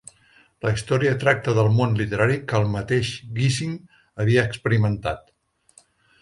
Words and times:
La 0.67 0.71
història 0.75 1.11
tracta 1.23 1.53
del 1.57 1.69
món 1.79 1.93
literari 1.99 2.37
que 2.53 2.57
el 2.61 2.65
mateix 2.77 3.11
Gissing 3.37 3.77
havia 4.25 4.47
experimentat. 4.53 5.31